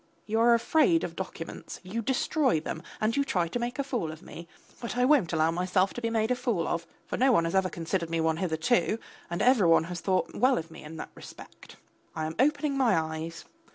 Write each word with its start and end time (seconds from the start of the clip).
You 0.25 0.39
are 0.39 0.55
afraid 0.55 1.03
of 1.03 1.15
documents, 1.15 1.79
you 1.83 2.01
destroy 2.01 2.59
them, 2.59 2.81
and 2.99 3.15
you 3.15 3.23
try 3.23 3.47
to 3.47 3.59
make 3.59 3.77
a 3.77 3.83
fool 3.83 4.11
of 4.11 4.23
me. 4.23 4.47
But 4.79 4.97
I 4.97 5.05
won't 5.05 5.31
allow 5.31 5.51
myself 5.51 5.93
to 5.93 6.01
be 6.01 6.09
made 6.09 6.31
a 6.31 6.35
fool 6.35 6.67
of, 6.67 6.87
for 7.05 7.17
no 7.17 7.31
one 7.31 7.45
has 7.45 7.53
ever 7.53 7.69
considered 7.69 8.09
me 8.09 8.19
one 8.19 8.37
hitherto, 8.37 8.97
and 9.29 9.43
every 9.43 9.67
one 9.67 9.83
has 9.83 10.01
thought 10.01 10.33
well 10.33 10.57
of 10.57 10.71
me 10.71 10.83
in 10.83 10.97
that 10.97 11.11
respect. 11.13 11.75
I 12.15 12.25
am 12.25 12.33
opening 12.39 12.75
my 12.75 12.97
eyes. 12.99 13.45